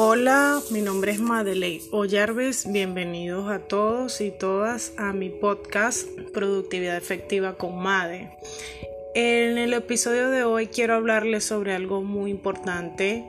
[0.00, 2.70] Hola, mi nombre es Madeleine Ollarves.
[2.70, 8.30] Bienvenidos a todos y todas a mi podcast Productividad Efectiva con Made.
[9.16, 13.24] En el episodio de hoy quiero hablarles sobre algo muy importante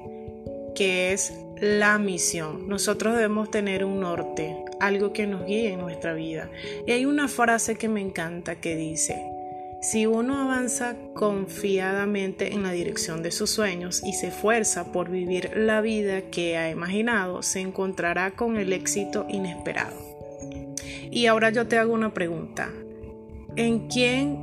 [0.75, 2.69] que es la misión.
[2.69, 6.51] Nosotros debemos tener un norte, algo que nos guíe en nuestra vida.
[6.85, 9.19] Y hay una frase que me encanta que dice,
[9.81, 15.51] si uno avanza confiadamente en la dirección de sus sueños y se esfuerza por vivir
[15.55, 19.95] la vida que ha imaginado, se encontrará con el éxito inesperado.
[21.11, 22.69] Y ahora yo te hago una pregunta.
[23.55, 24.37] ¿En quién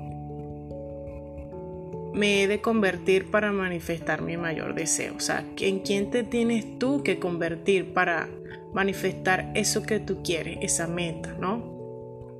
[2.14, 5.16] me he de convertir para manifestar mi mayor deseo?
[5.16, 8.28] O sea, ¿en quién te tienes tú que convertir para
[8.72, 11.75] manifestar eso que tú quieres, esa meta, ¿no?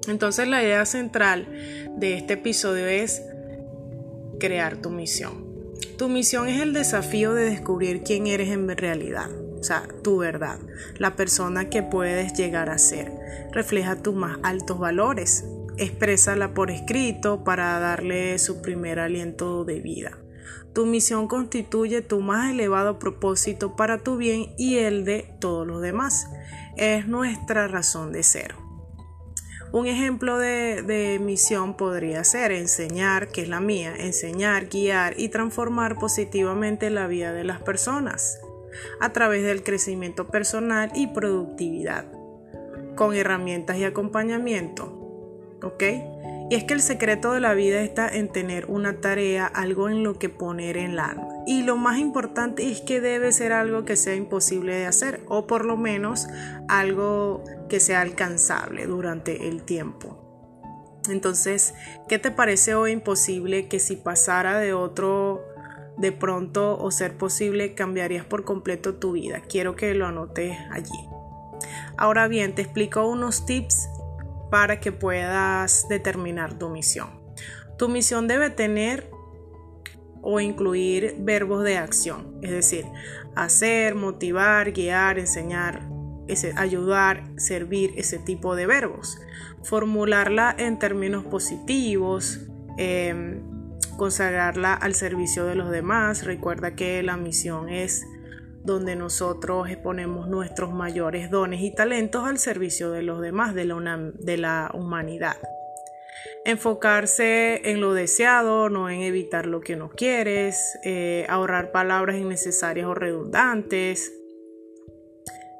[0.09, 1.46] Entonces la idea central
[1.96, 3.23] de este episodio es
[4.38, 5.47] crear tu misión.
[5.98, 10.58] Tu misión es el desafío de descubrir quién eres en realidad, o sea, tu verdad,
[10.98, 13.12] la persona que puedes llegar a ser.
[13.53, 15.44] Refleja tus más altos valores,
[15.78, 20.19] exprésala por escrito para darle su primer aliento de vida.
[20.75, 25.81] Tu misión constituye tu más elevado propósito para tu bien y el de todos los
[25.81, 26.28] demás.
[26.77, 28.66] Es nuestra razón de ser.
[29.77, 35.98] Un ejemplo de, misión podría ser enseñar, que es la mía, enseñar, guiar y transformar
[35.98, 38.41] positivamente la vida de las personas
[39.00, 42.10] a través del crecimiento personal y productividad,
[42.94, 44.86] con herramientas y acompañamiento.
[45.62, 45.82] ¿Ok?
[46.48, 50.05] Y es que el secreto de la vida está en tener una tarea, algo en
[50.05, 51.27] lo que poner el alma.
[51.44, 55.48] Y lo más importante es que debe ser algo que sea imposible de hacer, o
[55.48, 56.28] por lo menos
[56.69, 60.22] algo que sea alcanzable durante el tiempo.
[61.08, 61.75] Entonces,
[62.08, 65.44] ¿qué te parece hoy imposible que si pasara de otro
[65.97, 69.41] de pronto o ser posible cambiarías por completo tu vida?
[69.48, 71.09] Quiero que lo anotes allí.
[71.97, 73.88] Ahora bien, te explico unos tips
[74.51, 77.09] para que puedas determinar tu misión.
[77.79, 79.11] Tu misión debe tener
[80.23, 82.84] o incluir verbos de acción, es decir,
[83.37, 85.89] hacer, motivar, guiar, enseñar,
[86.57, 89.19] ayudar, servir, ese tipo de verbos.
[89.62, 92.41] Formularla en términos positivos,
[92.77, 93.41] em,
[93.97, 96.25] consagrarla al servicio de los demás.
[96.25, 98.07] Recuerda que la misión es
[98.66, 104.71] donde nosotros exponemos nuestros mayores dones y talentos al servicio de los demás, de la,
[104.75, 105.37] humanidad.
[106.44, 112.87] Enfocarse en lo deseado, no en evitar lo que no quieres, eh, ahorrar palabras innecesarias
[112.87, 114.12] o redundantes,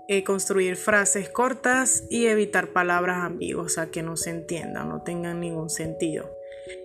[0.09, 5.41] eh, construir frases cortas y evitar palabras ambiguas, a que no se entiendan, no tengan
[5.41, 6.31] ningún sentido.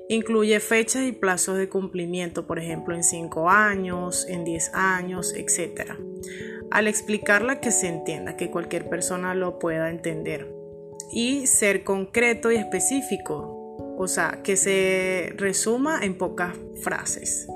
[0.09, 5.91] Incluye fechas y plazos de cumplimiento, por ejemplo, en 5 años, en 10 años, etc.
[6.71, 10.51] Al explicarla que se entienda, que cualquier persona lo pueda entender.
[11.13, 17.47] Y ser concreto y específico, o sea, que se resuma en pocas frases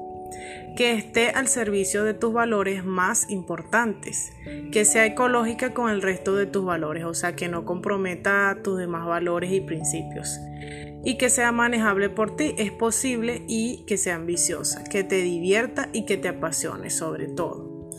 [0.75, 4.33] que esté al servicio de tus valores más importantes,
[4.71, 8.77] que sea ecológica con el resto de tus valores, o sea, que no comprometa tus
[8.77, 10.39] demás valores y principios,
[11.03, 15.89] y que sea manejable por ti, es posible, y que sea ambiciosa, que te divierta
[15.93, 17.89] y que te apasione sobre todo.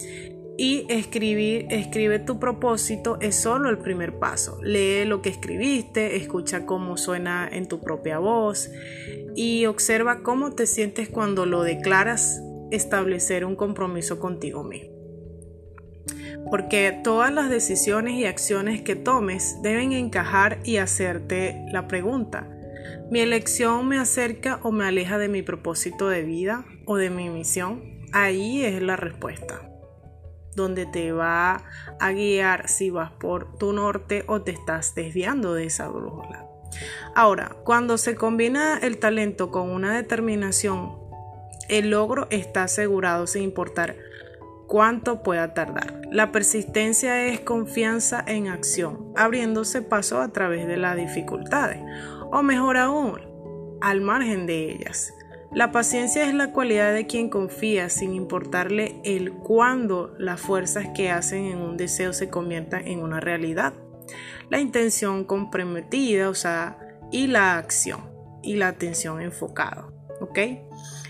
[0.58, 4.58] Y escribir, escribe tu propósito es solo el primer paso.
[4.62, 8.70] Lee lo que escribiste, escucha cómo suena en tu propia voz
[9.34, 12.40] y observa cómo te sientes cuando lo declaras
[12.70, 14.96] establecer un compromiso contigo mismo.
[16.50, 22.48] Porque todas las decisiones y acciones que tomes deben encajar y hacerte la pregunta,
[23.10, 27.30] ¿mi elección me acerca o me aleja de mi propósito de vida o de mi
[27.30, 27.82] misión?
[28.12, 29.68] Ahí es la respuesta,
[30.54, 31.64] donde te va
[31.98, 36.46] a guiar si vas por tu norte o te estás desviando de esa brújula.
[37.14, 41.05] Ahora, cuando se combina el talento con una determinación
[41.68, 43.96] el logro está asegurado sin importar
[44.66, 46.00] cuánto pueda tardar.
[46.10, 51.78] La persistencia es confianza en acción, abriéndose paso a través de las dificultades,
[52.30, 53.20] o mejor aún,
[53.80, 55.12] al margen de ellas.
[55.52, 61.10] La paciencia es la cualidad de quien confía sin importarle el cuándo las fuerzas que
[61.10, 63.72] hacen en un deseo se conviertan en una realidad.
[64.50, 66.78] La intención comprometida, o sea,
[67.10, 68.10] y la acción
[68.42, 69.88] y la atención enfocada.
[70.20, 70.38] ¿Ok?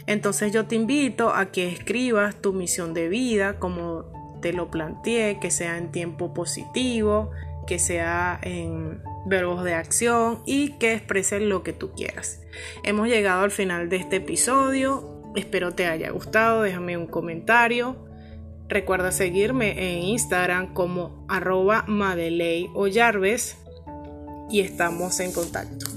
[0.07, 5.39] Entonces yo te invito a que escribas tu misión de vida como te lo planteé,
[5.41, 7.31] que sea en tiempo positivo,
[7.67, 12.41] que sea en verbos de acción y que exprese lo que tú quieras.
[12.85, 15.23] Hemos llegado al final de este episodio.
[15.35, 16.63] Espero te haya gustado.
[16.63, 18.07] Déjame un comentario
[18.69, 25.96] Recuerda seguirme en Instagram como arroba Madeley o y estamos en contacto.